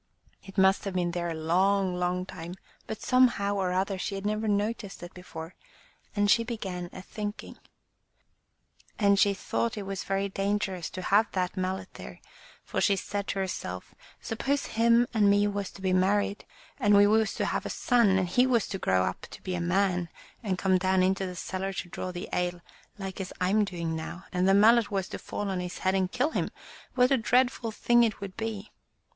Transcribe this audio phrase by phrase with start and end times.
[0.41, 2.55] It must have been there a long, long time,
[2.87, 5.53] but some how or other she had never noticed it before,
[6.15, 7.59] and she began a thinking.
[8.97, 12.19] And she thought it was very dangerous to have that mallet there,
[12.63, 16.45] for she said to herself, "Suppose him and me was to be married,
[16.79, 19.53] and we was to have a son, and he was to grow up to be
[19.53, 20.09] a man,
[20.41, 22.61] and come down into the cellar to draw the ale,
[22.97, 26.11] like as Fm doing now, and the mallet was to fall on his head and
[26.11, 26.49] kill him,
[26.95, 28.71] what a dreadful thing it would be!'